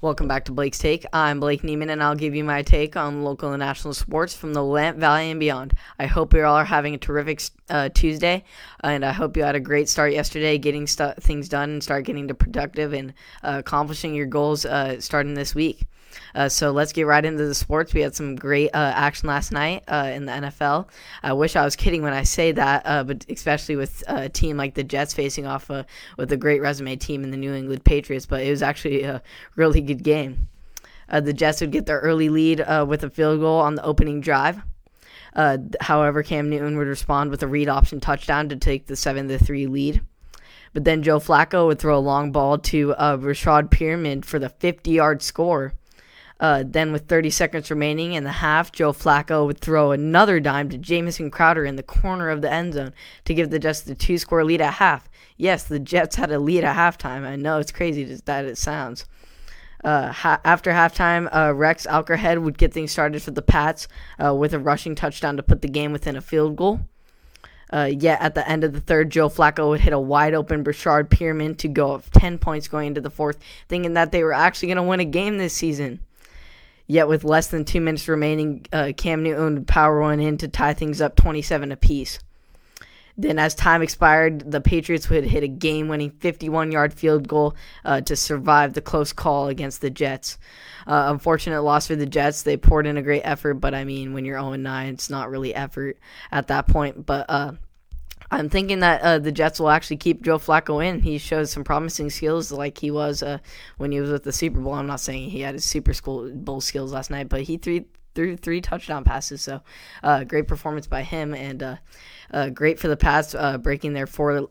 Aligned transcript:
Welcome 0.00 0.28
back 0.28 0.44
to 0.44 0.52
Blake's 0.52 0.78
Take. 0.78 1.04
I'm 1.12 1.40
Blake 1.40 1.62
Neiman, 1.62 1.90
and 1.90 2.00
I'll 2.00 2.14
give 2.14 2.32
you 2.32 2.44
my 2.44 2.62
take 2.62 2.94
on 2.94 3.24
local 3.24 3.50
and 3.50 3.58
national 3.58 3.94
sports 3.94 4.32
from 4.32 4.54
the 4.54 4.62
Willamette 4.62 4.94
Valley 4.94 5.32
and 5.32 5.40
beyond. 5.40 5.74
I 5.98 6.06
hope 6.06 6.32
you 6.34 6.44
all 6.44 6.54
are 6.54 6.64
having 6.64 6.94
a 6.94 6.98
terrific 6.98 7.42
uh, 7.68 7.88
Tuesday, 7.88 8.44
and 8.84 9.04
I 9.04 9.10
hope 9.10 9.36
you 9.36 9.42
had 9.42 9.56
a 9.56 9.60
great 9.60 9.88
start 9.88 10.12
yesterday, 10.12 10.56
getting 10.56 10.86
st- 10.86 11.20
things 11.20 11.48
done 11.48 11.70
and 11.70 11.82
start 11.82 12.04
getting 12.04 12.28
to 12.28 12.34
productive 12.34 12.92
and 12.92 13.12
uh, 13.42 13.56
accomplishing 13.58 14.14
your 14.14 14.26
goals 14.26 14.64
uh, 14.64 15.00
starting 15.00 15.34
this 15.34 15.52
week. 15.52 15.84
Uh, 16.34 16.48
so 16.48 16.70
let's 16.70 16.92
get 16.92 17.06
right 17.06 17.24
into 17.24 17.46
the 17.46 17.54
sports. 17.54 17.94
We 17.94 18.00
had 18.00 18.14
some 18.14 18.36
great 18.36 18.70
uh, 18.70 18.92
action 18.94 19.28
last 19.28 19.52
night 19.52 19.84
uh, 19.88 20.10
in 20.12 20.26
the 20.26 20.32
NFL. 20.32 20.88
I 21.22 21.32
wish 21.32 21.56
I 21.56 21.64
was 21.64 21.76
kidding 21.76 22.02
when 22.02 22.12
I 22.12 22.22
say 22.22 22.52
that, 22.52 22.82
uh, 22.84 23.04
but 23.04 23.24
especially 23.28 23.76
with 23.76 24.02
a 24.06 24.28
team 24.28 24.56
like 24.56 24.74
the 24.74 24.84
Jets 24.84 25.14
facing 25.14 25.46
off 25.46 25.70
uh, 25.70 25.84
with 26.16 26.32
a 26.32 26.36
great 26.36 26.60
resume 26.60 26.96
team 26.96 27.24
in 27.24 27.30
the 27.30 27.36
New 27.36 27.54
England 27.54 27.84
Patriots. 27.84 28.26
But 28.26 28.42
it 28.42 28.50
was 28.50 28.62
actually 28.62 29.02
a 29.04 29.22
really 29.56 29.80
good 29.80 30.02
game. 30.02 30.48
Uh, 31.08 31.20
the 31.20 31.32
Jets 31.32 31.60
would 31.60 31.72
get 31.72 31.86
their 31.86 32.00
early 32.00 32.28
lead 32.28 32.62
with 32.86 33.02
a 33.02 33.10
field 33.10 33.40
goal 33.40 33.60
on 33.60 33.74
the 33.74 33.84
opening 33.84 34.20
drive. 34.20 34.60
however, 35.80 36.22
Cam 36.22 36.50
Newton 36.50 36.76
would 36.76 36.86
respond 36.86 37.30
with 37.30 37.42
a 37.42 37.46
read 37.46 37.68
option 37.68 37.98
touchdown 37.98 38.50
to 38.50 38.56
take 38.56 38.86
the 38.86 38.96
seven 38.96 39.28
to 39.28 39.38
three 39.38 39.66
lead. 39.66 40.02
But 40.72 40.84
then 40.84 41.02
Joe 41.02 41.18
Flacco 41.18 41.66
would 41.66 41.78
throw 41.78 41.96
a 41.96 42.00
long 42.00 42.30
ball 42.30 42.58
to 42.58 42.92
uh, 42.94 43.16
Breshad 43.16 43.70
Perriman 43.70 44.24
for 44.24 44.38
the 44.38 44.48
50 44.48 44.90
yard 44.90 45.22
score. 45.22 45.72
Uh, 46.40 46.62
then, 46.64 46.92
with 46.92 47.08
30 47.08 47.30
seconds 47.30 47.70
remaining 47.70 48.12
in 48.12 48.22
the 48.22 48.30
half, 48.30 48.70
Joe 48.70 48.92
Flacco 48.92 49.44
would 49.46 49.58
throw 49.58 49.90
another 49.90 50.38
dime 50.38 50.68
to 50.68 50.78
Jamison 50.78 51.30
Crowder 51.30 51.64
in 51.64 51.74
the 51.74 51.82
corner 51.82 52.28
of 52.30 52.42
the 52.42 52.52
end 52.52 52.74
zone 52.74 52.92
to 53.24 53.34
give 53.34 53.50
the 53.50 53.58
Jets 53.58 53.80
the 53.80 53.94
two 53.94 54.18
score 54.18 54.44
lead 54.44 54.60
at 54.60 54.74
half. 54.74 55.08
Yes, 55.36 55.64
the 55.64 55.80
Jets 55.80 56.16
had 56.16 56.30
a 56.30 56.38
lead 56.38 56.62
at 56.62 56.76
halftime. 56.76 57.26
I 57.26 57.34
know 57.34 57.58
it's 57.58 57.72
crazy 57.72 58.04
that 58.04 58.44
it 58.44 58.56
sounds. 58.56 59.04
Uh, 59.82 60.12
ha- 60.12 60.40
after 60.44 60.72
halftime, 60.72 61.28
uh, 61.34 61.54
Rex 61.54 61.86
Burkhead 61.86 62.42
would 62.42 62.58
get 62.58 62.72
things 62.72 62.92
started 62.92 63.22
for 63.22 63.30
the 63.30 63.42
Pats 63.42 63.88
uh, 64.24 64.34
with 64.34 64.54
a 64.54 64.58
rushing 64.58 64.94
touchdown 64.94 65.36
to 65.36 65.42
put 65.42 65.62
the 65.62 65.68
game 65.68 65.92
within 65.92 66.16
a 66.16 66.20
field 66.20 66.56
goal. 66.56 66.80
Uh, 67.72 67.90
yet 67.92 68.20
at 68.20 68.34
the 68.34 68.48
end 68.48 68.64
of 68.64 68.72
the 68.72 68.80
third, 68.80 69.10
Joe 69.10 69.28
Flacco 69.28 69.68
would 69.68 69.80
hit 69.80 69.92
a 69.92 69.98
wide 69.98 70.34
open 70.34 70.64
Breshad 70.64 71.08
Perriman 71.08 71.56
to 71.58 71.68
go 71.68 71.92
up 71.92 72.04
10 72.12 72.38
points 72.38 72.66
going 72.66 72.88
into 72.88 73.00
the 73.00 73.10
fourth, 73.10 73.38
thinking 73.68 73.94
that 73.94 74.10
they 74.10 74.24
were 74.24 74.32
actually 74.32 74.68
going 74.68 74.76
to 74.76 74.82
win 74.82 75.00
a 75.00 75.04
game 75.04 75.38
this 75.38 75.52
season. 75.52 76.00
Yet 76.88 77.06
with 77.06 77.22
less 77.22 77.48
than 77.48 77.66
two 77.66 77.82
minutes 77.82 78.08
remaining, 78.08 78.66
uh, 78.72 78.92
Cam 78.96 79.22
Newton 79.22 79.54
would 79.54 79.68
power 79.68 80.00
one 80.00 80.20
in 80.20 80.38
to 80.38 80.48
tie 80.48 80.72
things 80.72 81.02
up 81.02 81.16
27 81.16 81.70
apiece. 81.70 82.18
Then, 83.20 83.38
as 83.38 83.54
time 83.54 83.82
expired, 83.82 84.50
the 84.50 84.60
Patriots 84.60 85.10
would 85.10 85.24
hit 85.24 85.42
a 85.42 85.48
game 85.48 85.88
winning 85.88 86.10
51 86.10 86.70
yard 86.70 86.94
field 86.94 87.26
goal 87.26 87.56
uh, 87.84 88.00
to 88.02 88.14
survive 88.14 88.72
the 88.72 88.80
close 88.80 89.12
call 89.12 89.48
against 89.48 89.80
the 89.80 89.90
Jets. 89.90 90.38
Uh, 90.86 91.08
unfortunate 91.08 91.62
loss 91.62 91.88
for 91.88 91.96
the 91.96 92.06
Jets. 92.06 92.42
They 92.42 92.56
poured 92.56 92.86
in 92.86 92.96
a 92.96 93.02
great 93.02 93.22
effort, 93.22 93.54
but 93.54 93.74
I 93.74 93.84
mean, 93.84 94.14
when 94.14 94.24
you're 94.24 94.40
0 94.40 94.54
9, 94.54 94.94
it's 94.94 95.10
not 95.10 95.30
really 95.30 95.52
effort 95.52 95.98
at 96.30 96.46
that 96.46 96.68
point. 96.68 97.04
But 97.04 97.26
uh, 97.28 97.52
I'm 98.30 98.50
thinking 98.50 98.80
that 98.80 99.00
uh, 99.00 99.18
the 99.18 99.32
Jets 99.32 99.58
will 99.58 99.70
actually 99.70 99.96
keep 99.96 100.22
Joe 100.22 100.38
Flacco 100.38 100.84
in. 100.84 101.00
He 101.00 101.18
shows 101.18 101.50
some 101.50 101.64
promising 101.64 102.10
skills, 102.10 102.52
like 102.52 102.76
he 102.78 102.90
was 102.90 103.22
uh, 103.22 103.38
when 103.78 103.90
he 103.90 104.00
was 104.00 104.10
with 104.10 104.24
the 104.24 104.32
Super 104.32 104.60
Bowl. 104.60 104.74
I'm 104.74 104.86
not 104.86 105.00
saying 105.00 105.30
he 105.30 105.40
had 105.40 105.54
his 105.54 105.64
Super 105.64 105.92
Bowl 106.02 106.60
skills 106.60 106.92
last 106.92 107.10
night, 107.10 107.28
but 107.30 107.42
he 107.42 107.56
threw 107.56 108.36
three 108.36 108.60
touchdown 108.60 109.04
passes. 109.04 109.40
So, 109.40 109.62
uh, 110.02 110.24
great 110.24 110.46
performance 110.46 110.86
by 110.86 111.02
him, 111.02 111.34
and 111.34 111.62
uh, 111.62 111.76
uh, 112.30 112.50
great 112.50 112.78
for 112.78 112.88
the 112.88 112.96
Pats 112.96 113.34
uh, 113.34 113.56
breaking 113.56 113.94
their 113.94 114.06
four 114.06 114.48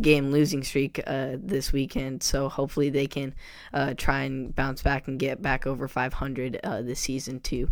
game 0.00 0.30
losing 0.30 0.62
streak 0.62 1.00
this 1.04 1.72
weekend. 1.72 2.22
So 2.22 2.48
hopefully 2.48 2.90
they 2.90 3.06
can 3.06 3.34
try 3.96 4.22
and 4.22 4.54
bounce 4.54 4.82
back 4.82 5.08
and 5.08 5.18
get 5.18 5.42
back 5.42 5.66
over 5.66 5.88
500 5.88 6.60
this 6.82 7.00
season 7.00 7.40
to 7.40 7.70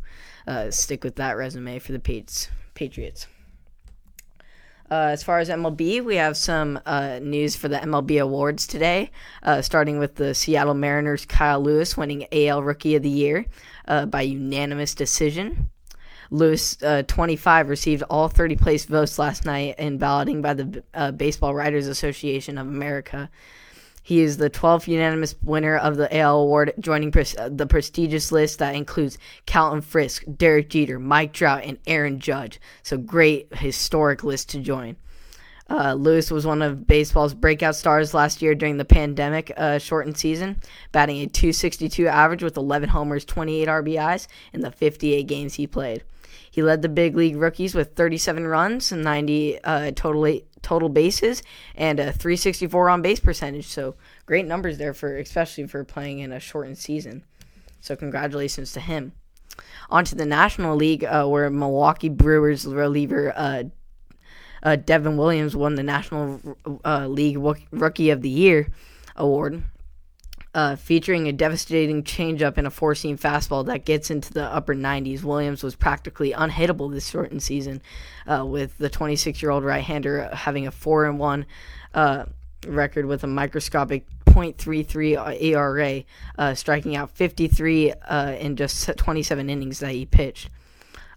stick 0.71 1.05
with 1.05 1.17
that 1.17 1.37
resume 1.37 1.79
for 1.79 1.93
the 1.93 2.01
Patriots. 2.75 3.29
Uh, 4.91 5.09
as 5.13 5.23
far 5.23 5.39
as 5.39 5.49
MLB, 5.49 6.05
we 6.05 6.17
have 6.17 6.37
some 6.37 6.79
uh, 6.85 7.19
news 7.21 7.57
for 7.57 7.69
the 7.69 7.79
MLB 7.79 8.21
awards 8.21 8.67
today, 8.67 9.11
uh, 9.43 9.63
starting 9.63 9.99
with 9.99 10.17
the 10.17 10.35
Seattle 10.35 10.75
Mariners' 10.75 11.25
Kyle 11.25 11.61
Lewis 11.61 11.97
winning 11.97 12.27
AL 12.33 12.63
Rookie 12.63 12.95
of 12.95 13.03
the 13.03 13.09
Year 13.09 13.47
uh, 13.89 14.07
by 14.07 14.23
unanimous 14.23 14.95
decision. 14.95 15.71
Lewis, 16.31 16.83
uh, 16.83 17.03
25, 17.07 17.69
received 17.69 18.03
all 18.11 18.29
30 18.29 18.57
place 18.57 18.85
votes 18.85 19.19
last 19.19 19.45
night 19.45 19.77
in 19.79 19.99
balloting 19.99 20.43
by 20.43 20.55
the 20.55 20.83
uh, 20.93 21.13
Baseball 21.13 21.55
Writers 21.55 21.87
Association 21.87 22.59
of 22.59 22.67
America. 22.67 23.31
He 24.05 24.21
is 24.21 24.37
the 24.37 24.51
12th 24.51 24.87
unanimous 24.87 25.35
winner 25.43 25.79
of 25.79 25.97
the 25.97 26.15
AL 26.15 26.41
award, 26.41 26.75
joining 26.79 27.11
pres- 27.11 27.35
the 27.49 27.67
prestigious 27.67 28.31
list 28.31 28.59
that 28.59 28.75
includes 28.75 29.17
Carlton 29.47 29.81
Fisk, 29.81 30.25
Derek 30.37 30.69
Jeter, 30.69 30.99
Mike 30.99 31.33
Trout, 31.33 31.63
and 31.65 31.79
Aaron 31.87 32.21
Judge. 32.21 32.61
So 32.83 32.99
great 32.99 33.49
historic 33.57 34.23
list 34.23 34.51
to 34.51 34.61
join. 34.61 34.97
Uh, 35.71 35.95
Lewis 35.95 36.31
was 36.31 36.47
one 36.47 36.61
of 36.61 36.87
baseball's 36.87 37.33
breakout 37.33 37.77
stars 37.77 38.13
last 38.13 38.43
year 38.43 38.55
during 38.55 38.77
the 38.77 38.85
pandemic 38.85 39.51
uh, 39.57 39.79
shortened 39.79 40.19
season, 40.19 40.61
batting 40.93 41.23
a 41.23 41.27
262 41.27 42.07
average 42.07 42.43
with 42.43 42.59
11 42.59 42.91
homers, 42.91 43.25
28 43.25 43.67
RBIs 43.67 44.27
in 44.53 44.61
the 44.61 44.71
58 44.71 45.27
games 45.27 45.55
he 45.55 45.67
played. 45.67 46.05
He 46.51 46.63
led 46.63 46.83
the 46.83 46.91
big 46.91 47.17
league 47.17 47.37
rookies 47.37 47.75
with 47.75 47.97
37 47.97 48.47
runs 48.47 48.93
and 48.93 49.03
90 49.03 49.65
uh, 49.65 49.93
total 49.97 50.21
total 50.65 50.89
bases 50.89 51.43
and 51.77 52.01
a 52.01 52.13
364 52.13 52.89
on 52.91 53.03
base 53.03 53.21
percentage. 53.21 53.67
So 53.67 53.95
great 54.27 54.47
numbers 54.47 54.79
there 54.79 54.95
for 54.95 55.17
especially 55.17 55.67
for 55.67 55.85
playing 55.85 56.19
in 56.19 56.33
a 56.33 56.41
shortened 56.41 56.79
season. 56.79 57.25
So 57.81 57.95
congratulations 57.95 58.73
to 58.73 58.81
him. 58.81 59.13
On 59.91 60.05
to 60.05 60.15
the 60.17 60.27
National 60.27 60.75
League, 60.75 61.05
uh, 61.05 61.27
where 61.27 61.49
Milwaukee 61.51 62.09
Brewers 62.09 62.67
reliever 62.67 63.33
uh, 63.37 63.65
uh, 64.65 64.77
Devin 64.77 65.17
Williams 65.17 65.55
won 65.55 65.75
the 65.75 65.83
National 65.83 66.41
uh, 66.85 67.07
League 67.07 67.39
Rookie 67.71 68.11
of 68.11 68.23
the 68.23 68.31
Year 68.31 68.69
award 69.15 69.63
uh, 70.55 70.77
featuring 70.77 71.29
a 71.29 71.33
devastating 71.33 72.03
changeup 72.03 72.57
and 72.57 72.67
a 72.67 72.71
four 72.71 72.95
seam 72.95 73.19
fastball 73.19 73.67
that 73.67 73.85
gets 73.85 74.11
into 74.11 74.33
the 74.33 74.45
upper 74.45 74.75
90s. 74.75 75.23
Williams 75.23 75.63
was 75.63 75.75
practically 75.75 76.33
unhittable 76.33 76.93
this 76.93 77.09
shortened 77.09 77.43
season, 77.43 77.83
uh, 78.27 78.45
with 78.47 78.77
the 78.79 78.89
26 78.89 79.43
year 79.43 79.51
old 79.51 79.65
right 79.65 79.83
hander 79.83 80.29
having 80.33 80.67
a 80.67 80.71
4 80.71 81.07
and 81.07 81.19
1 81.19 81.47
uh, 81.95 82.25
record 82.67 83.07
with 83.07 83.25
a 83.25 83.27
microscopic 83.27 84.07
0.33 84.27 85.43
ERA, 85.43 86.05
uh, 86.39 86.55
striking 86.55 86.97
out 86.97 87.11
53 87.11 87.93
uh, 87.93 88.37
in 88.39 88.57
just 88.57 88.89
27 88.97 89.51
innings 89.51 89.81
that 89.81 89.93
he 89.93 90.07
pitched. 90.07 90.51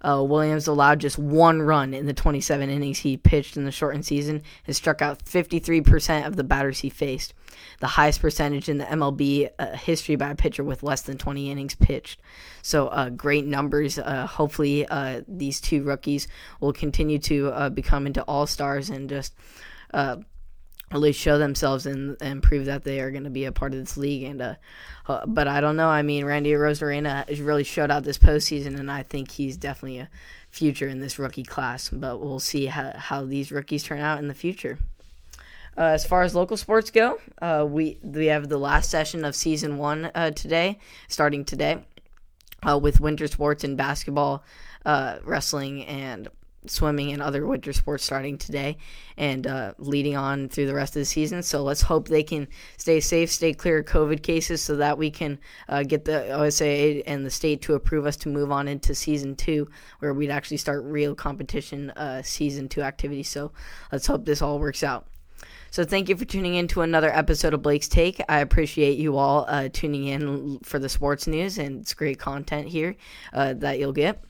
Uh, 0.01 0.23
Williams 0.23 0.67
allowed 0.67 0.99
just 0.99 1.17
one 1.17 1.61
run 1.61 1.93
in 1.93 2.05
the 2.05 2.13
27 2.13 2.69
innings 2.69 2.99
he 2.99 3.17
pitched 3.17 3.57
in 3.57 3.65
the 3.65 3.71
shortened 3.71 4.05
season 4.05 4.41
and 4.65 4.75
struck 4.75 5.01
out 5.01 5.23
53% 5.25 6.25
of 6.25 6.35
the 6.35 6.43
batters 6.43 6.79
he 6.79 6.89
faced, 6.89 7.33
the 7.79 7.87
highest 7.87 8.21
percentage 8.21 8.69
in 8.69 8.77
the 8.77 8.85
MLB 8.85 9.49
uh, 9.57 9.75
history 9.75 10.15
by 10.15 10.29
a 10.29 10.35
pitcher 10.35 10.63
with 10.63 10.83
less 10.83 11.01
than 11.01 11.17
20 11.17 11.49
innings 11.49 11.75
pitched. 11.75 12.19
So, 12.61 12.87
uh, 12.87 13.09
great 13.09 13.45
numbers. 13.45 13.97
Uh, 13.97 14.27
hopefully, 14.27 14.85
uh, 14.87 15.21
these 15.27 15.61
two 15.61 15.83
rookies 15.83 16.27
will 16.59 16.73
continue 16.73 17.19
to 17.19 17.49
uh, 17.49 17.69
become 17.69 18.07
into 18.07 18.21
all 18.23 18.47
stars 18.47 18.89
and 18.89 19.09
just 19.09 19.33
really 20.91 21.11
show 21.11 21.37
themselves 21.37 21.85
and, 21.85 22.17
and 22.21 22.41
prove 22.41 22.65
that 22.65 22.83
they 22.83 22.99
are 22.99 23.11
going 23.11 23.25
to 23.25 23.29
be 23.29 23.45
a 23.45 23.51
part 23.51 23.73
of 23.73 23.79
this 23.79 23.97
league. 23.97 24.23
And 24.23 24.41
uh, 24.41 24.55
uh, 25.07 25.25
but 25.25 25.47
I 25.47 25.61
don't 25.61 25.75
know. 25.75 25.89
I 25.89 26.01
mean, 26.01 26.25
Randy 26.25 26.51
Arozarena 26.51 27.27
has 27.27 27.41
really 27.41 27.63
showed 27.63 27.91
out 27.91 28.03
this 28.03 28.17
postseason, 28.17 28.79
and 28.79 28.91
I 28.91 29.03
think 29.03 29.31
he's 29.31 29.57
definitely 29.57 29.99
a 29.99 30.09
future 30.49 30.87
in 30.87 30.99
this 30.99 31.19
rookie 31.19 31.43
class. 31.43 31.89
But 31.89 32.19
we'll 32.19 32.39
see 32.39 32.67
how 32.67 32.93
how 32.95 33.25
these 33.25 33.51
rookies 33.51 33.83
turn 33.83 33.99
out 33.99 34.19
in 34.19 34.27
the 34.27 34.33
future. 34.33 34.79
Uh, 35.77 35.81
as 35.81 36.05
far 36.05 36.23
as 36.23 36.33
local 36.33 36.57
sports 36.57 36.89
go, 36.89 37.19
uh, 37.41 37.65
we 37.67 37.99
we 38.01 38.27
have 38.27 38.49
the 38.49 38.57
last 38.57 38.89
session 38.89 39.23
of 39.23 39.35
season 39.35 39.77
one 39.77 40.09
uh, 40.15 40.31
today, 40.31 40.79
starting 41.07 41.45
today, 41.45 41.85
uh, 42.67 42.79
with 42.81 42.99
winter 42.99 43.27
sports 43.27 43.63
and 43.63 43.77
basketball, 43.77 44.43
wrestling, 44.85 45.85
and 45.85 46.29
swimming 46.69 47.11
and 47.11 47.21
other 47.21 47.45
winter 47.45 47.73
sports 47.73 48.03
starting 48.03 48.37
today 48.37 48.77
and 49.17 49.47
uh, 49.47 49.73
leading 49.77 50.15
on 50.15 50.49
through 50.49 50.67
the 50.67 50.73
rest 50.73 50.95
of 50.95 51.01
the 51.01 51.05
season. 51.05 51.43
So 51.43 51.63
let's 51.63 51.81
hope 51.81 52.07
they 52.07 52.23
can 52.23 52.47
stay 52.77 52.99
safe, 52.99 53.31
stay 53.31 53.53
clear 53.53 53.79
of 53.79 53.85
COVID 53.85 54.21
cases, 54.21 54.61
so 54.61 54.75
that 54.77 54.97
we 54.97 55.09
can 55.09 55.39
uh, 55.69 55.83
get 55.83 56.05
the 56.05 56.31
OSA 56.31 57.07
and 57.07 57.25
the 57.25 57.31
state 57.31 57.61
to 57.63 57.73
approve 57.73 58.05
us 58.05 58.15
to 58.17 58.29
move 58.29 58.51
on 58.51 58.67
into 58.67 58.93
season 58.93 59.35
two, 59.35 59.69
where 59.99 60.13
we'd 60.13 60.31
actually 60.31 60.57
start 60.57 60.83
real 60.83 61.15
competition 61.15 61.91
uh, 61.91 62.21
season 62.21 62.69
two 62.69 62.81
activities. 62.81 63.29
So 63.29 63.51
let's 63.91 64.07
hope 64.07 64.25
this 64.25 64.41
all 64.41 64.59
works 64.59 64.83
out. 64.83 65.07
So 65.69 65.83
thank 65.83 66.09
you 66.09 66.15
for 66.15 66.25
tuning 66.25 66.55
in 66.55 66.67
to 66.69 66.81
another 66.81 67.13
episode 67.13 67.53
of 67.53 67.61
Blake's 67.61 67.87
Take. 67.87 68.21
I 68.29 68.39
appreciate 68.39 68.97
you 68.97 69.17
all 69.17 69.45
uh, 69.47 69.69
tuning 69.71 70.05
in 70.05 70.59
for 70.63 70.79
the 70.79 70.89
sports 70.89 71.27
news, 71.27 71.57
and 71.57 71.81
it's 71.81 71.93
great 71.93 72.19
content 72.19 72.67
here 72.67 72.95
uh, 73.33 73.53
that 73.55 73.79
you'll 73.79 73.93
get. 73.93 74.23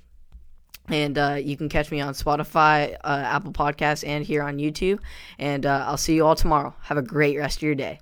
And 0.90 1.18
uh, 1.18 1.38
you 1.42 1.58
can 1.58 1.68
catch 1.68 1.92
me 1.92 2.00
on 2.00 2.14
Spotify, 2.14 2.96
uh, 3.04 3.24
Apple 3.26 3.52
Podcasts, 3.52 4.08
and 4.08 4.24
here 4.24 4.42
on 4.42 4.58
YouTube. 4.58 5.00
And 5.38 5.66
uh, 5.66 5.86
I'll 5.88 5.98
see 5.98 6.16
you 6.16 6.26
all 6.26 6.36
tomorrow. 6.36 6.74
Have 6.84 6.98
a 6.98 7.02
great 7.02 7.38
rest 7.38 7.58
of 7.58 7.64
your 7.64 7.76
day. 7.76 8.00